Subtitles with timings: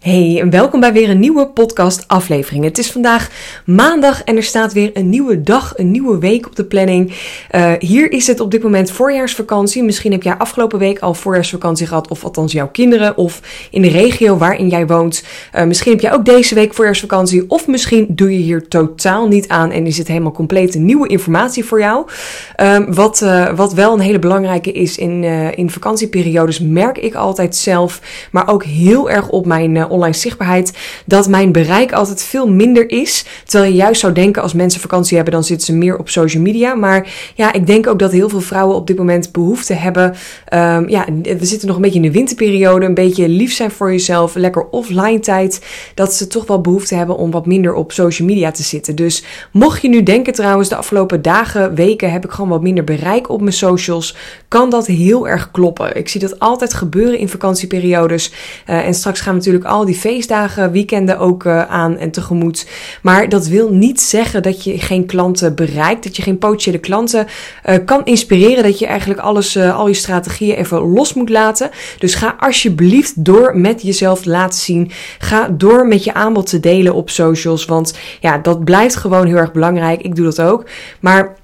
[0.00, 2.64] Hey, en welkom bij weer een nieuwe podcast aflevering.
[2.64, 3.30] Het is vandaag
[3.64, 7.12] maandag en er staat weer een nieuwe dag, een nieuwe week op de planning.
[7.54, 9.82] Uh, hier is het op dit moment voorjaarsvakantie.
[9.82, 13.40] Misschien heb jij afgelopen week al voorjaarsvakantie gehad, of althans jouw kinderen, of
[13.70, 15.24] in de regio waarin jij woont.
[15.54, 19.48] Uh, misschien heb jij ook deze week voorjaarsvakantie, of misschien doe je hier totaal niet
[19.48, 22.06] aan en is het helemaal complete nieuwe informatie voor jou.
[22.60, 23.24] Uh, wat,
[23.54, 25.24] wat wel een hele belangrijke is in,
[25.54, 28.00] in vakantieperiodes, merk ik altijd zelf,
[28.32, 30.72] maar ook heel erg op mijn online zichtbaarheid,
[31.06, 33.24] dat mijn bereik altijd veel minder is.
[33.44, 36.42] Terwijl je juist zou denken als mensen vakantie hebben, dan zitten ze meer op social
[36.42, 36.74] media.
[36.74, 40.14] Maar ja, ik denk ook dat heel veel vrouwen op dit moment behoefte hebben.
[40.54, 43.90] Um, ja, we zitten nog een beetje in de winterperiode, een beetje lief zijn voor
[43.90, 45.64] jezelf, lekker offline tijd.
[45.94, 48.94] Dat ze toch wel behoefte hebben om wat minder op social media te zitten.
[48.94, 52.84] Dus mocht je nu denken trouwens, de afgelopen dagen, weken heb ik gewoon wat minder
[52.84, 54.16] bereik op mijn socials,
[54.48, 55.96] kan dat heel erg kloppen.
[55.96, 58.32] Ik zie dat altijd gebeuren in vakantieperiodes.
[58.66, 62.68] Uh, en straks gaan we natuurlijk al die feestdagen, weekenden ook uh, aan en tegemoet.
[63.02, 67.26] Maar dat wil niet zeggen dat je geen klanten bereikt, dat je geen potentiële klanten
[67.66, 71.70] uh, kan inspireren, dat je eigenlijk alles, uh, al je strategieën even los moet laten.
[71.98, 74.90] Dus ga alsjeblieft door met jezelf te laten zien.
[75.18, 79.36] Ga door met je aanbod te delen op socials, want ja, dat blijft gewoon heel
[79.36, 80.00] erg belangrijk.
[80.00, 80.64] Ik doe dat ook.
[81.00, 81.38] Maar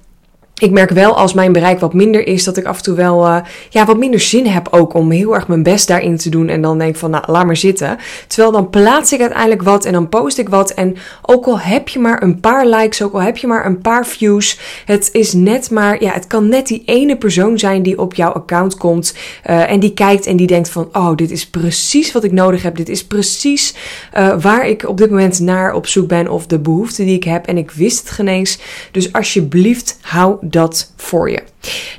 [0.59, 3.27] ik merk wel als mijn bereik wat minder is, dat ik af en toe wel
[3.27, 3.37] uh,
[3.69, 6.49] ja, wat minder zin heb ook om heel erg mijn best daarin te doen.
[6.49, 7.97] En dan denk ik van, nou, laat maar zitten.
[8.27, 10.71] Terwijl dan plaats ik uiteindelijk wat en dan post ik wat.
[10.71, 13.81] En ook al heb je maar een paar likes, ook al heb je maar een
[13.81, 14.59] paar views.
[14.85, 18.31] Het is net maar, ja, het kan net die ene persoon zijn die op jouw
[18.31, 19.15] account komt.
[19.49, 22.63] Uh, en die kijkt en die denkt van, oh, dit is precies wat ik nodig
[22.63, 22.75] heb.
[22.75, 23.75] Dit is precies
[24.17, 26.27] uh, waar ik op dit moment naar op zoek ben.
[26.27, 27.45] Of de behoefte die ik heb.
[27.45, 28.59] En ik wist het geen eens.
[28.91, 31.43] Dus alsjeblieft, hou dat voor je.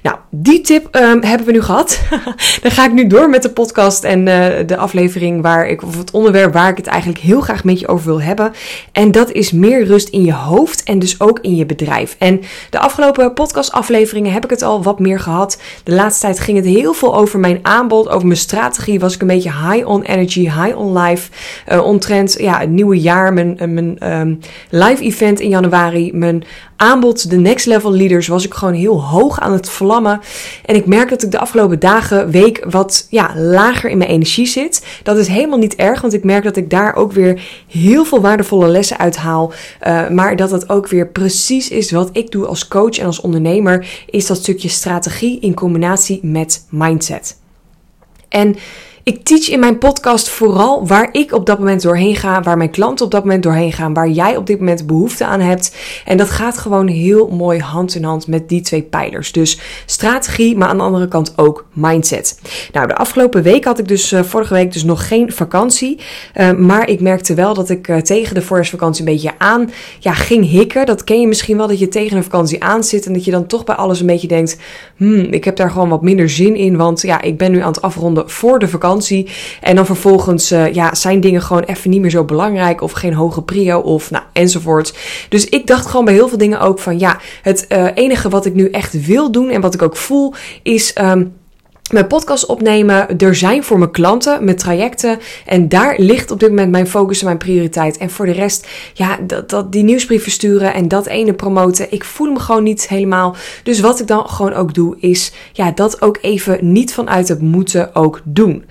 [0.03, 2.01] Nou, die tip um, hebben we nu gehad.
[2.63, 5.99] Dan ga ik nu door met de podcast en uh, de aflevering waar ik, of
[5.99, 8.53] het onderwerp waar ik het eigenlijk heel graag met je over wil hebben.
[8.93, 12.17] En dat is meer rust in je hoofd en dus ook in je bedrijf.
[12.19, 15.61] En de afgelopen podcastafleveringen heb ik het al wat meer gehad.
[15.84, 19.01] De laatste tijd ging het heel veel over mijn aanbod, over mijn strategie.
[19.01, 21.31] Was ik een beetje high on energy, high on life.
[21.69, 24.39] Uh, omtrent ja, het nieuwe jaar, mijn, mijn um,
[24.71, 26.45] live event in januari, mijn
[26.77, 30.21] aanbod, de next level leaders, was ik gewoon heel hoog aan het vlammen.
[30.65, 34.47] En ik merk dat ik de afgelopen dagen, week wat ja, lager in mijn energie
[34.47, 34.87] zit.
[35.03, 38.21] Dat is helemaal niet erg, want ik merk dat ik daar ook weer heel veel
[38.21, 39.53] waardevolle lessen uit haal.
[39.87, 43.21] Uh, maar dat het ook weer precies is wat ik doe als coach en als
[43.21, 47.37] ondernemer, is dat stukje strategie in combinatie met mindset.
[48.29, 48.57] En
[49.09, 52.71] ik teach in mijn podcast vooral waar ik op dat moment doorheen ga, waar mijn
[52.71, 55.77] klanten op dat moment doorheen gaan, waar jij op dit moment behoefte aan hebt.
[56.05, 59.33] En dat gaat gewoon heel mooi hand in hand met die twee pijlers.
[59.33, 62.41] Dus strategie, maar aan de andere kant ook mindset.
[62.73, 65.99] Nou, de afgelopen week had ik dus, uh, vorige week dus nog geen vakantie.
[66.35, 70.13] Uh, maar ik merkte wel dat ik uh, tegen de voorjaarsvakantie een beetje aan ja,
[70.13, 70.87] ging hikken.
[70.87, 73.31] Dat ken je misschien wel, dat je tegen een vakantie aan zit en dat je
[73.31, 74.59] dan toch bij alles een beetje denkt,
[74.97, 77.73] hmm, ik heb daar gewoon wat minder zin in, want ja, ik ben nu aan
[77.73, 78.97] het afronden voor de vakantie.
[79.60, 82.81] En dan vervolgens uh, ja, zijn dingen gewoon even niet meer zo belangrijk.
[82.81, 84.94] Of geen hoge prio of nou, enzovoort.
[85.28, 88.47] Dus ik dacht gewoon bij heel veel dingen ook van ja, het uh, enige wat
[88.47, 90.94] ik nu echt wil doen en wat ik ook voel is.
[91.00, 91.38] Um,
[91.91, 95.19] mijn podcast opnemen, er zijn voor mijn klanten, mijn trajecten.
[95.47, 97.97] En daar ligt op dit moment mijn focus en mijn prioriteit.
[97.97, 101.93] En voor de rest, ja, dat, dat, die nieuwsbrief versturen en dat ene promoten.
[101.93, 103.37] Ik voel me gewoon niet helemaal.
[103.62, 107.41] Dus wat ik dan gewoon ook doe, is ja, dat ook even niet vanuit het
[107.41, 108.65] moeten ook doen.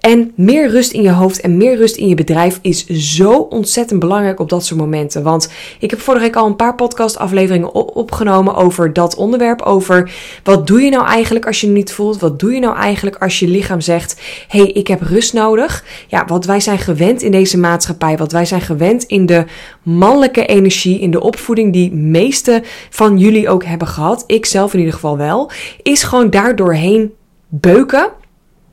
[0.00, 4.00] En meer rust in je hoofd en meer rust in je bedrijf is zo ontzettend
[4.00, 5.22] belangrijk op dat soort momenten.
[5.22, 9.62] Want ik heb vorige week al een paar podcastafleveringen opgenomen over dat onderwerp.
[9.62, 12.20] Over wat doe je nou eigenlijk als je niet voelt?
[12.20, 15.84] Wat doe je nou eigenlijk als je lichaam zegt: hé, hey, ik heb rust nodig?
[16.06, 19.44] Ja, wat wij zijn gewend in deze maatschappij, wat wij zijn gewend in de
[19.82, 24.78] mannelijke energie, in de opvoeding die meeste van jullie ook hebben gehad, ik zelf in
[24.78, 25.50] ieder geval wel,
[25.82, 27.12] is gewoon daardoorheen
[27.48, 28.10] beuken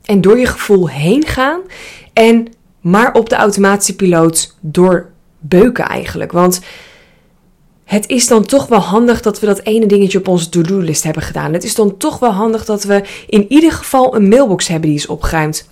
[0.04, 1.60] en door je gevoel heen gaan
[2.12, 2.48] en
[2.80, 6.32] maar op de automatische piloot doorbeuken eigenlijk.
[6.32, 6.60] Want
[7.92, 11.22] het is dan toch wel handig dat we dat ene dingetje op onze to-do-list hebben
[11.22, 11.52] gedaan.
[11.52, 14.98] Het is dan toch wel handig dat we in ieder geval een mailbox hebben die
[14.98, 15.68] is opgeruimd.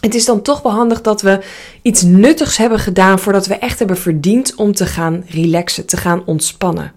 [0.00, 1.40] Het is dan toch wel handig dat we
[1.82, 6.22] iets nuttigs hebben gedaan voordat we echt hebben verdiend om te gaan relaxen, te gaan
[6.26, 6.92] ontspannen.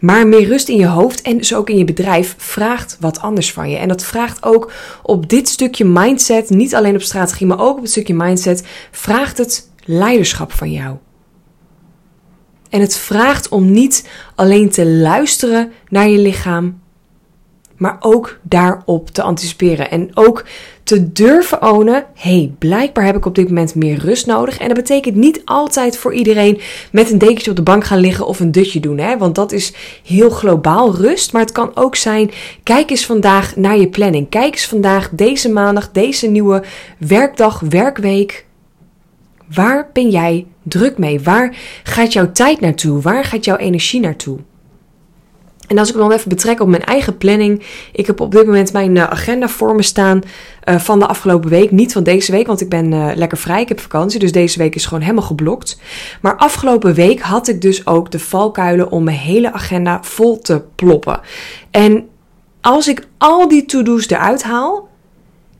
[0.00, 3.52] Maar meer rust in je hoofd en dus ook in je bedrijf vraagt wat anders
[3.52, 3.76] van je.
[3.76, 4.72] En dat vraagt ook
[5.02, 9.38] op dit stukje mindset, niet alleen op strategie, maar ook op het stukje mindset, vraagt
[9.38, 10.96] het leiderschap van jou.
[12.68, 16.80] En het vraagt om niet alleen te luisteren naar je lichaam,
[17.76, 19.90] maar ook daarop te anticiperen.
[19.90, 20.44] En ook
[20.82, 24.58] te durven ownen, hey, blijkbaar heb ik op dit moment meer rust nodig.
[24.58, 26.60] En dat betekent niet altijd voor iedereen
[26.92, 28.98] met een dekentje op de bank gaan liggen of een dutje doen.
[28.98, 29.18] Hè?
[29.18, 29.72] Want dat is
[30.04, 31.32] heel globaal rust.
[31.32, 32.30] Maar het kan ook zijn,
[32.62, 34.28] kijk eens vandaag naar je planning.
[34.28, 36.62] Kijk eens vandaag, deze maandag, deze nieuwe
[36.98, 38.46] werkdag, werkweek.
[39.54, 41.20] Waar ben jij druk mee?
[41.20, 43.00] Waar gaat jouw tijd naartoe?
[43.00, 44.38] Waar gaat jouw energie naartoe?
[45.68, 47.62] En als ik dan even betrek op mijn eigen planning.
[47.92, 50.20] Ik heb op dit moment mijn eh, agenda voor me staan
[50.64, 51.70] uh, van de afgelopen week.
[51.70, 53.60] Niet van deze week, want ik ben uh, lekker vrij.
[53.60, 55.80] Ik heb vakantie, dus deze week is gewoon helemaal geblokt.
[56.20, 60.62] Maar afgelopen week had ik dus ook de valkuilen om mijn hele agenda vol te
[60.74, 61.20] ploppen.
[61.70, 62.08] En
[62.60, 64.88] als ik al die to-do's eruit haal,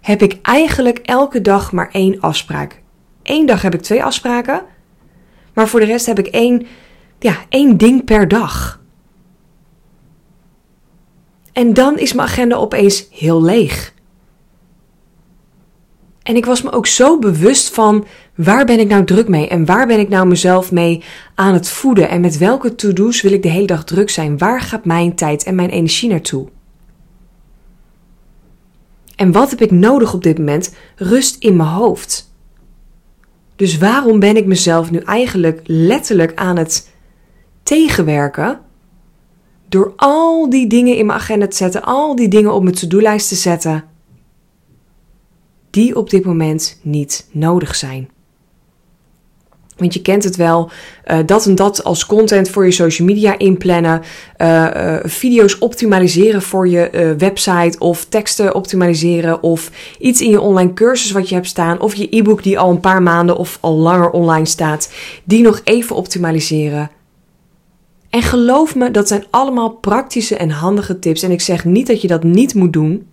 [0.01, 2.81] heb ik eigenlijk elke dag maar één afspraak.
[3.29, 4.63] Eén dag heb ik twee afspraken,
[5.55, 6.67] maar voor de rest heb ik één,
[7.19, 8.81] ja, één ding per dag.
[11.53, 13.95] En dan is mijn agenda opeens heel leeg.
[16.23, 19.65] En ik was me ook zo bewust van waar ben ik nou druk mee en
[19.65, 21.03] waar ben ik nou mezelf mee
[21.35, 24.39] aan het voeden en met welke to-do's wil ik de hele dag druk zijn?
[24.39, 26.49] Waar gaat mijn tijd en mijn energie naartoe?
[29.17, 30.75] En wat heb ik nodig op dit moment?
[30.97, 32.28] Rust in mijn hoofd.
[33.59, 36.91] Dus waarom ben ik mezelf nu eigenlijk letterlijk aan het
[37.63, 38.61] tegenwerken
[39.69, 43.29] door al die dingen in mijn agenda te zetten, al die dingen op mijn to-do-lijst
[43.29, 43.85] te zetten,
[45.71, 48.09] die op dit moment niet nodig zijn.
[49.79, 50.71] Want je kent het wel,
[51.11, 54.03] uh, dat en dat als content voor je social media inplannen,
[54.39, 60.73] uh, uh, video's optimaliseren voor je website of teksten optimaliseren of iets in je online
[60.73, 63.77] cursus wat je hebt staan of je e-book die al een paar maanden of al
[63.77, 64.93] langer online staat,
[65.25, 66.91] die nog even optimaliseren.
[68.11, 71.23] En geloof me, dat zijn allemaal praktische en handige tips.
[71.23, 73.07] En ik zeg niet dat je dat niet moet doen.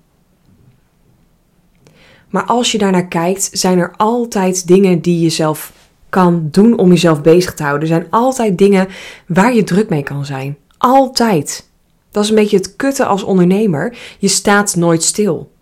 [2.29, 5.71] Maar als je daarnaar kijkt, zijn er altijd dingen die je zelf
[6.09, 7.89] kan doen om jezelf bezig te houden.
[7.89, 8.87] Er zijn altijd dingen
[9.27, 10.57] waar je druk mee kan zijn.
[10.77, 11.69] Altijd.
[12.11, 13.97] Dat is een beetje het kutten als ondernemer.
[14.19, 15.53] Je staat nooit stil.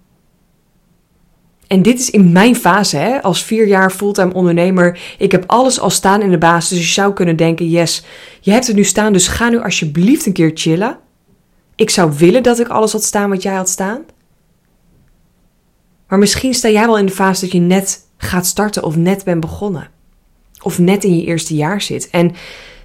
[1.68, 5.16] En dit is in mijn fase, hè, als vier jaar fulltime ondernemer.
[5.18, 6.78] Ik heb alles al staan in de basis.
[6.78, 8.04] Dus je zou kunnen denken: yes,
[8.42, 10.98] je hebt het nu staan, dus ga nu alsjeblieft een keer chillen.
[11.76, 14.02] Ik zou willen dat ik alles had staan wat jij had staan.
[16.08, 19.24] Maar misschien sta jij wel in de fase dat je net gaat starten of net
[19.24, 19.90] bent begonnen.
[20.64, 22.10] Of net in je eerste jaar zit.
[22.10, 22.32] En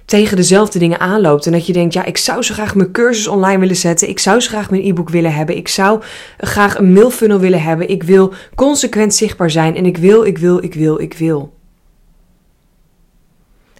[0.09, 1.45] tegen dezelfde dingen aanloopt.
[1.45, 4.09] En dat je denkt, ja, ik zou zo graag mijn cursus online willen zetten.
[4.09, 5.57] Ik zou zo graag mijn e-book willen hebben.
[5.57, 6.01] Ik zou
[6.37, 7.89] graag een mailfunnel willen hebben.
[7.89, 9.75] Ik wil consequent zichtbaar zijn.
[9.75, 11.53] En ik wil, ik wil, ik wil, ik wil.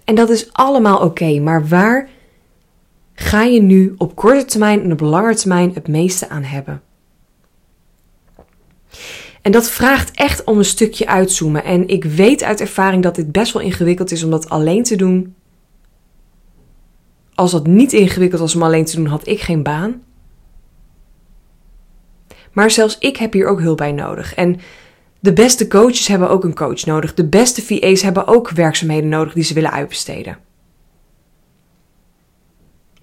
[0.04, 1.40] En dat is allemaal oké.
[1.40, 2.08] maar waar
[3.14, 6.82] ga je nu op korte termijn en op lange termijn het meeste aan hebben?
[9.42, 11.64] En dat vraagt echt om een stukje uitzoomen.
[11.64, 14.96] En ik weet uit ervaring dat dit best wel ingewikkeld is om dat alleen te
[14.96, 15.34] doen
[17.40, 20.02] als dat niet ingewikkeld was om alleen te doen, had ik geen baan.
[22.52, 24.34] Maar zelfs ik heb hier ook hulp bij nodig.
[24.34, 24.60] En
[25.20, 27.14] de beste coaches hebben ook een coach nodig.
[27.14, 30.38] De beste VA's hebben ook werkzaamheden nodig die ze willen uitbesteden.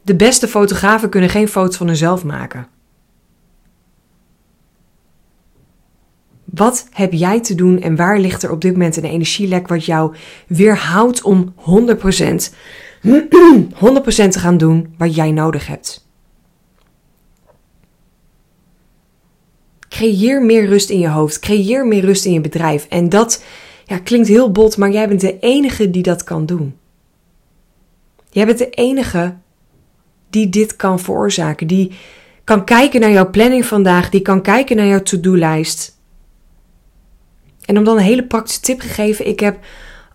[0.01, 2.67] De beste fotografen kunnen geen foto's van hunzelf maken.
[6.57, 9.85] Wat heb jij te doen en waar ligt er op dit moment een energielek wat
[9.85, 10.15] jou
[10.47, 11.59] weerhoudt om 100%
[13.03, 13.09] 100%
[14.29, 16.05] te gaan doen wat jij nodig hebt.
[19.89, 21.39] Creëer meer rust in je hoofd.
[21.39, 22.85] Creëer meer rust in je bedrijf.
[22.89, 23.43] En dat
[23.85, 26.75] ja, klinkt heel bot, maar jij bent de enige die dat kan doen.
[28.29, 29.35] Jij bent de enige
[30.29, 31.67] die dit kan veroorzaken.
[31.67, 31.91] Die
[32.43, 34.09] kan kijken naar jouw planning vandaag.
[34.09, 35.96] Die kan kijken naar jouw to-do-lijst.
[37.67, 39.27] En om dan een hele praktische tip gegeven.
[39.27, 39.57] Ik heb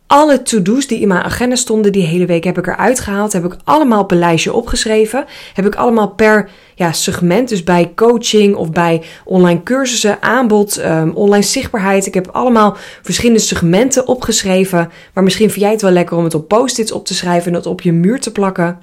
[0.06, 3.32] alle to-do's die in mijn agenda stonden die hele week heb ik eruit gehaald.
[3.32, 5.24] Heb ik allemaal op een lijstje opgeschreven.
[5.54, 11.10] Heb ik allemaal per ja, segment, dus bij coaching of bij online cursussen, aanbod, um,
[11.14, 12.06] online zichtbaarheid.
[12.06, 14.90] Ik heb allemaal verschillende segmenten opgeschreven.
[15.14, 17.52] Maar misschien vind jij het wel lekker om het op post-its op te schrijven en
[17.52, 18.78] dat op je muur te plakken.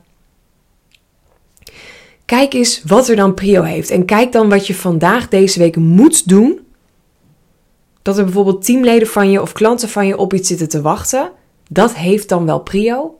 [2.25, 3.89] Kijk eens wat er dan prio heeft.
[3.89, 6.59] En kijk dan wat je vandaag deze week moet doen
[8.09, 11.31] dat er bijvoorbeeld teamleden van je of klanten van je op iets zitten te wachten,
[11.69, 13.19] dat heeft dan wel prio.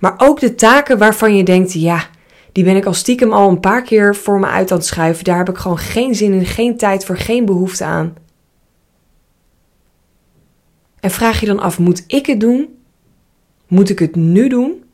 [0.00, 2.06] Maar ook de taken waarvan je denkt, ja,
[2.52, 5.24] die ben ik al stiekem al een paar keer voor me uit aan het schuiven.
[5.24, 8.14] Daar heb ik gewoon geen zin in, geen tijd voor, geen behoefte aan.
[11.00, 12.78] En vraag je dan af, moet ik het doen?
[13.66, 14.84] Moet ik het nu doen?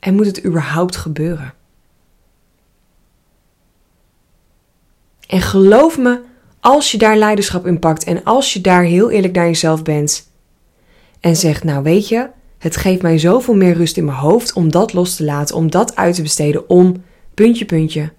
[0.00, 1.54] En moet het überhaupt gebeuren?
[5.26, 6.20] En geloof me,
[6.66, 10.30] als je daar leiderschap in pakt en als je daar heel eerlijk naar jezelf bent
[11.20, 14.70] en zegt: Nou, weet je, het geeft mij zoveel meer rust in mijn hoofd om
[14.70, 17.04] dat los te laten, om dat uit te besteden, om
[17.34, 18.12] puntje, puntje.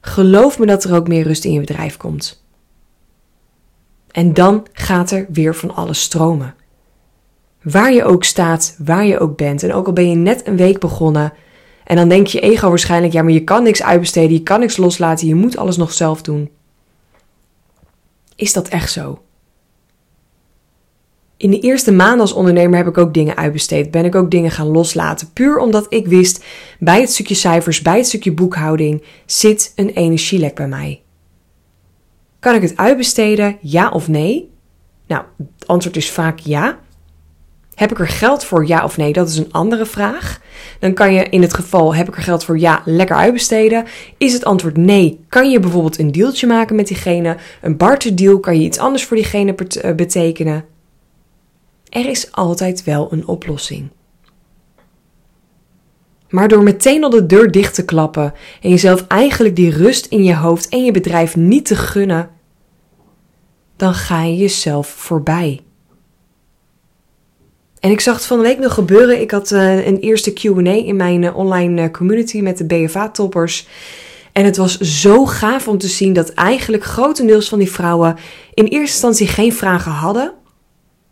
[0.00, 2.44] Geloof me dat er ook meer rust in je bedrijf komt.
[4.10, 6.54] En dan gaat er weer van alles stromen.
[7.62, 9.62] Waar je ook staat, waar je ook bent.
[9.62, 11.32] En ook al ben je net een week begonnen.
[11.84, 14.76] En dan denkt je ego waarschijnlijk: ja, maar je kan niks uitbesteden, je kan niks
[14.76, 16.50] loslaten, je moet alles nog zelf doen.
[18.36, 19.22] Is dat echt zo?
[21.36, 23.90] In de eerste maanden als ondernemer heb ik ook dingen uitbesteed.
[23.90, 25.32] Ben ik ook dingen gaan loslaten.
[25.32, 26.44] Puur omdat ik wist,
[26.78, 31.02] bij het stukje cijfers, bij het stukje boekhouding, zit een energielek bij mij.
[32.38, 34.50] Kan ik het uitbesteden, ja of nee?
[35.06, 35.24] Nou,
[35.58, 36.78] het antwoord is vaak ja.
[37.82, 39.12] Heb ik er geld voor, ja of nee?
[39.12, 40.40] Dat is een andere vraag.
[40.78, 43.84] Dan kan je in het geval, heb ik er geld voor, ja, lekker uitbesteden.
[44.18, 45.24] Is het antwoord nee?
[45.28, 47.36] Kan je bijvoorbeeld een dealtje maken met diegene?
[47.60, 48.40] Een barterdeal?
[48.40, 50.64] Kan je iets anders voor diegene eh, betekenen?
[51.88, 53.88] Er is altijd wel een oplossing.
[56.28, 60.24] Maar door meteen al de deur dicht te klappen en jezelf eigenlijk die rust in
[60.24, 62.30] je hoofd en je bedrijf niet te gunnen,
[63.76, 65.60] dan ga je jezelf voorbij.
[67.82, 69.20] En ik zag het van de week nog gebeuren.
[69.20, 73.66] Ik had uh, een eerste QA in mijn uh, online uh, community met de BFA-toppers.
[74.32, 78.16] En het was zo gaaf om te zien dat eigenlijk grotendeels van die vrouwen
[78.54, 80.32] in eerste instantie geen vragen hadden.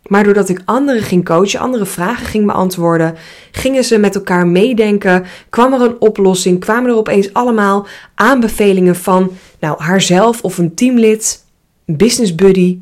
[0.07, 3.15] Maar doordat ik anderen ging coachen, andere vragen ging beantwoorden,
[3.51, 9.31] gingen ze met elkaar meedenken, kwam er een oplossing, kwamen er opeens allemaal aanbevelingen van
[9.59, 11.45] nou, haarzelf of een teamlid,
[11.85, 12.79] business buddy.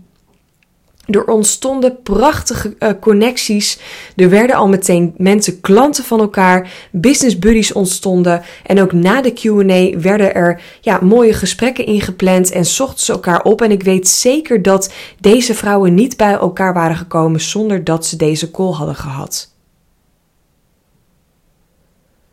[1.12, 3.80] Er ontstonden prachtige uh, connecties.
[4.16, 6.72] Er werden al meteen mensen klanten van elkaar.
[6.92, 8.42] Business buddies ontstonden.
[8.66, 12.52] En ook na de QA werden er ja, mooie gesprekken ingepland.
[12.52, 13.62] En zochten ze elkaar op.
[13.62, 18.16] En ik weet zeker dat deze vrouwen niet bij elkaar waren gekomen zonder dat ze
[18.16, 19.58] deze call hadden gehad.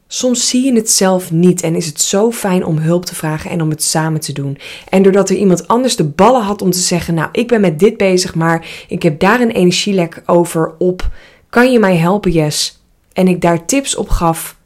[0.09, 3.51] Soms zie je het zelf niet en is het zo fijn om hulp te vragen
[3.51, 4.59] en om het samen te doen.
[4.89, 7.79] En doordat er iemand anders de ballen had om te zeggen: Nou, ik ben met
[7.79, 11.11] dit bezig, maar ik heb daar een energielek over op.
[11.51, 12.83] Kan je mij helpen, Yes?
[13.13, 14.57] En ik daar tips op gaf,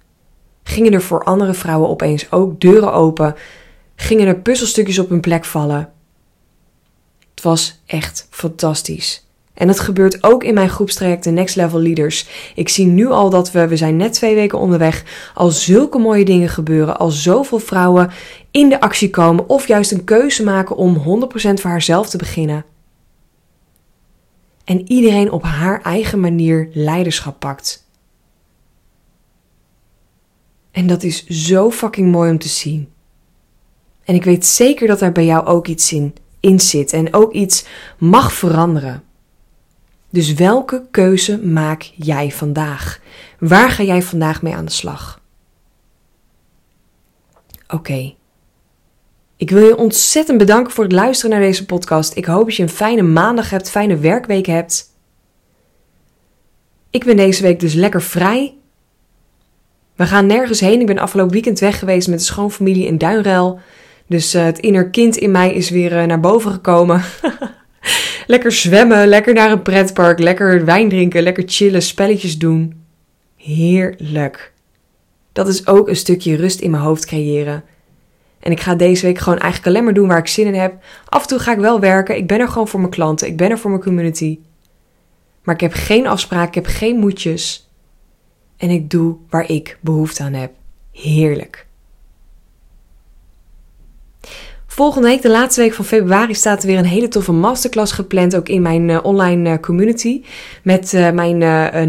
[0.63, 3.35] gingen er voor andere vrouwen opeens ook deuren open.
[3.97, 5.93] Gingen er puzzelstukjes op hun plek vallen.
[7.31, 9.30] Het was echt fantastisch.
[9.55, 12.29] En dat gebeurt ook in mijn groepstrajecten Next Level Leaders.
[12.55, 15.05] Ik zie nu al dat we, we zijn net twee weken onderweg,
[15.35, 16.99] al zulke mooie dingen gebeuren.
[16.99, 18.11] Al zoveel vrouwen
[18.51, 21.03] in de actie komen of juist een keuze maken om 100%
[21.33, 22.65] voor haarzelf te beginnen.
[24.65, 27.89] En iedereen op haar eigen manier leiderschap pakt.
[30.71, 32.89] En dat is zo fucking mooi om te zien.
[34.05, 37.33] En ik weet zeker dat er bij jou ook iets in, in zit en ook
[37.33, 37.67] iets
[37.99, 39.03] mag veranderen.
[40.11, 43.01] Dus welke keuze maak jij vandaag?
[43.39, 45.21] Waar ga jij vandaag mee aan de slag?
[47.69, 48.15] Oké.
[49.37, 52.17] Ik wil je ontzettend bedanken voor het luisteren naar deze podcast.
[52.17, 54.95] Ik hoop dat je een fijne maandag hebt, fijne werkweek hebt.
[56.91, 58.55] Ik ben deze week dus lekker vrij.
[59.97, 60.81] We gaan nergens heen.
[60.81, 63.61] Ik ben afgelopen weekend weg geweest met de schoonfamilie in Duinruil.
[64.07, 67.03] Dus uh, het innerkind in mij is weer uh, naar boven gekomen.
[68.27, 72.85] lekker zwemmen, lekker naar een pretpark, lekker wijn drinken, lekker chillen, spelletjes doen.
[73.37, 74.53] Heerlijk.
[75.33, 77.65] Dat is ook een stukje rust in mijn hoofd creëren.
[78.41, 80.75] En ik ga deze week gewoon eigenlijk alleen maar doen waar ik zin in heb.
[81.05, 82.17] Af en toe ga ik wel werken.
[82.17, 83.27] Ik ben er gewoon voor mijn klanten.
[83.27, 84.39] Ik ben er voor mijn community.
[85.43, 86.49] Maar ik heb geen afspraken.
[86.49, 87.69] Ik heb geen moedjes.
[88.57, 90.53] En ik doe waar ik behoefte aan heb.
[90.93, 91.67] Heerlijk.
[94.81, 98.37] Volgende week, de laatste week van februari, staat er weer een hele toffe masterclass gepland.
[98.37, 100.23] Ook in mijn uh, online uh, community.
[100.63, 101.39] Met uh, mijn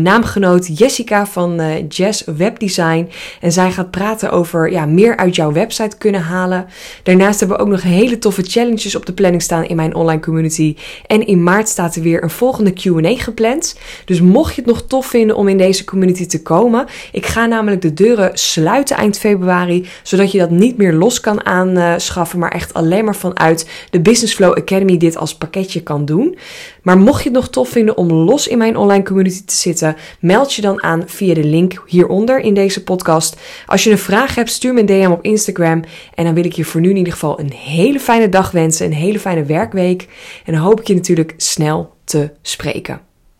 [0.01, 3.09] naamgenoot Jessica van Jazz Webdesign.
[3.41, 6.65] En zij gaat praten over ja, meer uit jouw website kunnen halen.
[7.03, 10.21] Daarnaast hebben we ook nog hele toffe challenges op de planning staan in mijn online
[10.21, 10.75] community.
[11.07, 13.77] En in maart staat er weer een volgende QA gepland.
[14.05, 16.85] Dus mocht je het nog tof vinden om in deze community te komen.
[17.11, 19.85] Ik ga namelijk de deuren sluiten eind februari.
[20.03, 24.33] Zodat je dat niet meer los kan aanschaffen, maar echt alleen maar vanuit de Business
[24.33, 26.37] Flow Academy dit als pakketje kan doen.
[26.81, 29.95] Maar mocht je het nog tof vinden om los in mijn online community te zitten,
[30.19, 33.37] meld je dan aan via de link hieronder in deze podcast.
[33.65, 35.83] Als je een vraag hebt, stuur me een DM op Instagram.
[36.13, 38.85] En dan wil ik je voor nu in ieder geval een hele fijne dag wensen,
[38.85, 40.07] een hele fijne werkweek.
[40.45, 43.10] En dan hoop ik je natuurlijk snel te spreken.